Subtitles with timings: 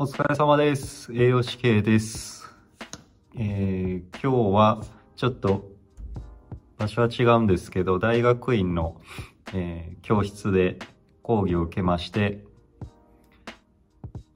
[0.00, 1.12] お疲れ様です。
[1.12, 2.48] 栄養士系です。
[3.36, 4.84] えー今日は
[5.16, 5.72] ちょっと
[6.76, 9.00] 場所は違うんですけど、大学院の、
[9.54, 10.78] えー教室で
[11.22, 12.44] 講義を受けまして、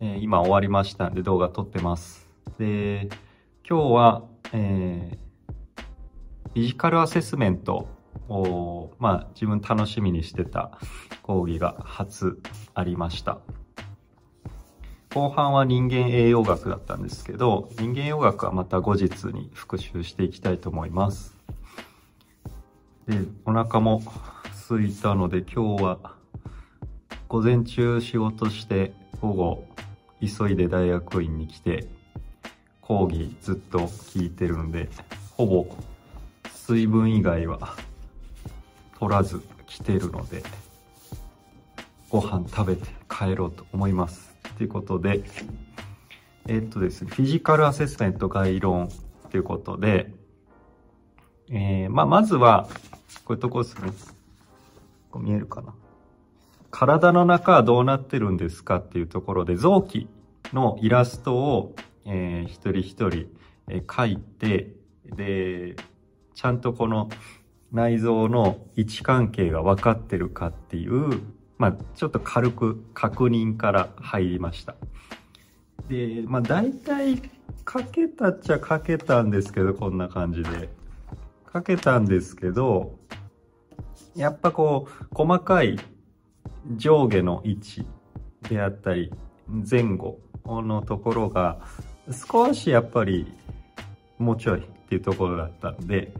[0.00, 2.28] えー今終わりましたんで動画撮ってます。
[2.58, 3.08] で、
[3.64, 5.82] 今日は、えー
[6.54, 7.86] フィジカルアセスメント
[8.28, 10.76] を、まあ自分楽しみにしてた
[11.22, 12.42] 講義が初
[12.74, 13.38] ありました。
[15.14, 21.36] 後半は人間栄養学だったんですけど、人間栄養学はまた後日に復習していきたいと思います。
[23.06, 24.02] で、お腹も
[24.68, 25.98] 空いたので今日は
[27.28, 29.66] 午前中仕事して午後
[30.20, 31.86] 急いで大学院に来て
[32.80, 34.88] 講義ずっと聞いてるんで、
[35.36, 35.66] ほぼ
[36.54, 37.76] 水分以外は
[38.98, 40.42] 取らず来てるので、
[42.08, 44.31] ご飯食べて帰ろうと思います。
[44.56, 45.22] ということで、
[46.48, 48.88] えっとですね、フィジカルアセスメント概論
[49.30, 50.12] ということで、
[51.50, 52.68] えー、まあ、まずは、
[53.24, 53.92] こういうとこですね。
[55.10, 55.74] こう見えるかな。
[56.70, 60.08] 体の中はどうなってるんですかっていうところで、臓器
[60.52, 61.74] のイラストを、
[62.06, 63.26] えー一人一人、
[63.68, 64.70] えー描いて、
[65.04, 65.76] で、
[66.34, 67.10] ちゃんとこの
[67.70, 71.20] 内臓の位置関係が分かってるかっていう、
[71.58, 74.74] まあ、ちょっと軽く確認から入りました。
[75.88, 77.16] で、まあ、大体
[77.70, 80.68] 書けたっちゃ書けたんですけど、こんな感じで。
[81.52, 82.98] 書けたんですけど、
[84.16, 85.78] やっぱこう、細かい
[86.76, 87.86] 上下の位置
[88.48, 89.12] であったり、
[89.48, 91.60] 前後のところが、
[92.10, 93.32] 少しやっぱり、
[94.18, 96.14] もうちょいっていうところだったんで、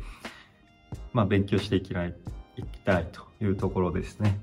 [1.12, 2.14] まあ、勉強していきない、
[2.56, 4.38] いきたいというところですね。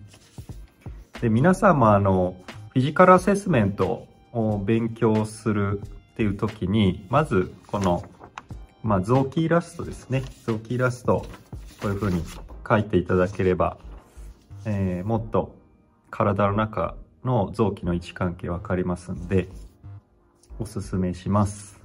[1.21, 2.37] で、皆さんもあの、
[2.69, 5.81] フィジカルアセスメントを勉強する
[6.13, 8.03] っていう時に、まずこの、
[8.83, 10.23] まあ、臓器イラストですね。
[10.45, 11.25] 臓器イラスト、
[11.81, 12.23] こういう風に
[12.67, 13.77] 書いていただければ、
[14.63, 15.55] えーもっと
[16.09, 16.95] 体の中
[17.25, 19.49] の臓器の位置関係わかりますんで、
[20.57, 21.81] おすすめします。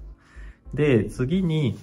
[0.75, 1.77] で、次に、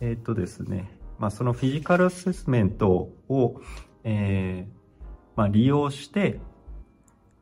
[0.00, 3.62] えーっとですね、まあ、そのフィジカルアセスメントを、
[4.04, 4.75] えー
[5.36, 6.40] まあ、利用して、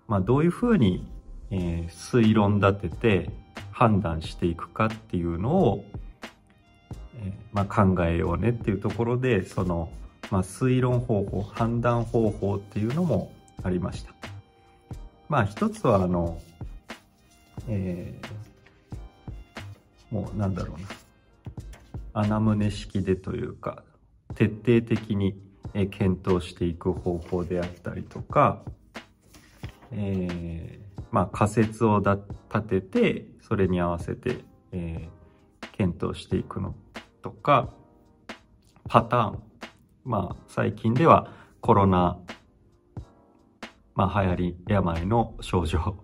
[0.06, 1.06] まあ、どういうふうに、
[1.50, 3.30] えー推論立てて
[3.70, 5.84] 判断していくかっていうのを、
[7.16, 9.90] えーまあ、考えようねっていうところで、その、
[10.30, 13.32] まあ、推論方法、判断方法っていうのも
[13.62, 14.12] ありました。
[15.28, 16.38] まあ、一つは、あの、
[17.68, 18.44] えー
[20.14, 20.88] もうなんだろうな。
[22.12, 23.82] アナムネ式でというか、
[24.36, 25.34] 徹底的に
[25.72, 28.62] え検討していく方法であったりとか、
[29.90, 34.38] えーまあ仮説を立てて、それに合わせて、
[34.72, 35.24] えー
[35.76, 36.76] 検討していくの
[37.22, 37.70] とか、
[38.88, 39.42] パターン。
[40.04, 42.18] まあ最近ではコロナ、
[43.94, 45.96] まあ流行り病の症状、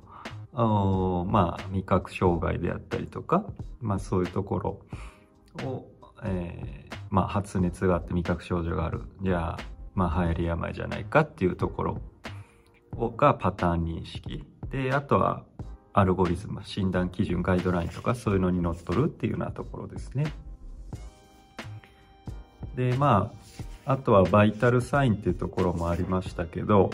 [0.52, 3.44] まあ味覚障害であったりとか、
[3.80, 4.80] まあそういうところ
[5.64, 5.86] を、
[6.24, 9.02] えーまあ、発熱があって味覚症状がある。
[9.22, 9.58] じゃあ、
[9.94, 12.00] まあ、流行り病じゃないかっていうところ
[12.96, 14.44] をがパターン認識。
[14.70, 15.44] で、あとは、
[15.92, 20.32] アルゴリズム、診断基準、ガイドラインとかそういうのにのっとるっていうようなところですね。
[22.76, 23.32] で、ま
[23.86, 26.90] あ、あとはバイタルサインっていうところもありましたけど、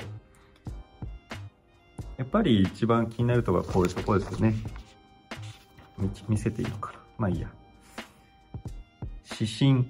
[2.17, 4.55] やっぱり一番気になるところはこういうとこですよね。
[5.99, 7.49] 見見せていいのかなまあいいや。
[9.39, 9.87] 指針、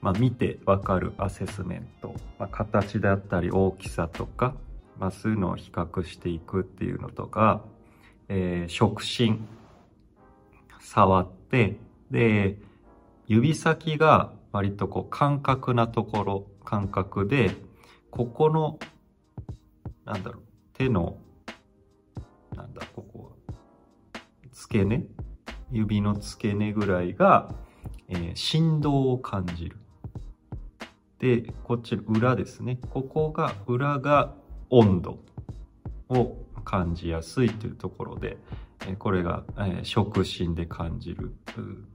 [0.00, 4.54] まあ、見てわかるアセスメント、まあ、形であったり大きさとか、
[4.98, 7.64] まあ、そういうのを比較していくっていうのとか、
[8.28, 9.46] えー触診、
[10.80, 11.78] 触って、
[12.10, 12.58] で、
[13.26, 17.50] 指先が割とこう感覚なところ、感覚で、
[18.10, 18.78] ここの、
[20.04, 20.42] なんだろう、
[20.72, 21.18] 手の、
[22.54, 23.54] なんだ、ここは、
[24.52, 25.04] 付け根？
[25.70, 27.54] 指の付け根ぐらいが、
[28.08, 29.76] えー振動を感じる。
[31.18, 32.78] で、こっち裏ですね。
[32.90, 34.34] ここが、裏が
[34.70, 35.18] 温度
[36.08, 38.36] を感じやすいというところで、
[38.98, 39.44] これが、
[39.82, 41.34] 触診で感じる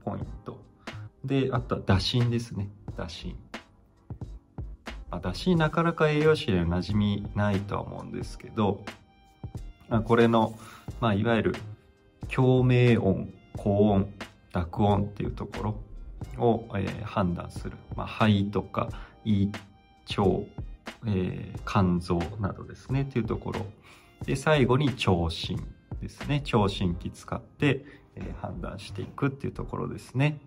[0.04, 0.60] ポイント。
[1.24, 2.68] で、あとは打診ですね。
[2.96, 3.36] 打診。
[5.10, 8.84] あ、打診なかなか栄養士には馴染みないとは思うんですけど、
[10.04, 10.58] これの、
[11.00, 11.54] まあ、いわゆる
[12.28, 14.12] 共鳴音、高音、
[14.52, 15.80] 濁音っていうところ
[16.38, 17.76] を、えー判断する。
[17.96, 18.88] まあ、肺とか
[19.24, 19.48] 胃、
[20.16, 20.22] 腸、
[21.06, 23.66] えー肝臓などですね、というところ。
[24.24, 25.58] で、最後に聴診。
[26.02, 26.42] ですね。
[26.44, 27.84] 聴診器使って、
[28.16, 30.40] えー、判断していくっていうところですね。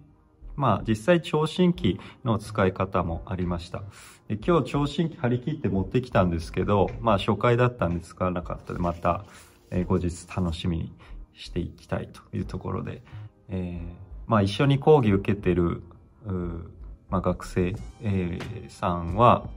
[0.56, 3.84] まあ実際聴診器の使い方もありました。
[4.28, 9.26] で今日聴診器張り切って持ってきたんですけど、まあ初回だったんで使わなかったで、また、
[9.72, 10.94] えー、後日楽しみに
[11.34, 13.02] していきたいというところで、
[13.50, 15.84] えー、まあ一緒に講義受けてる、
[17.10, 19.48] まあ、学生、えー、さんは、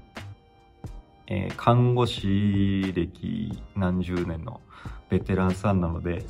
[1.26, 4.60] えー、看護師歴何十年の
[5.08, 6.24] ベテランさんなので、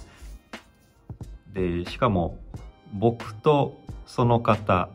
[1.52, 2.38] で、しかも
[2.93, 3.76] 僕と
[4.06, 4.88] その方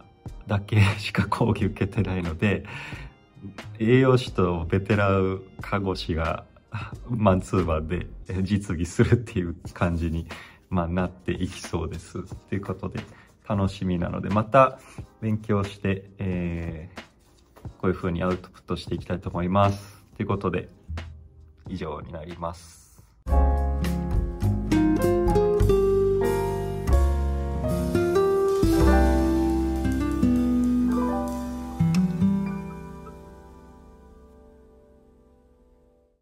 [0.48, 2.66] だけ しか講義受けてないので、
[3.80, 6.46] 栄養士とベテラン看護師が
[7.10, 8.08] マンツーマンで
[8.42, 10.28] 実技するっていう感じに、
[10.70, 12.24] まあ、なっていきそうです。
[12.50, 13.00] ということで、
[13.48, 14.80] 楽しみなので、また
[15.22, 17.02] 勉強して、えー、
[17.80, 20.04] こういう風にアウトプットしていきたいと思います。
[20.16, 20.70] ということで、
[21.68, 22.83] 以上になります。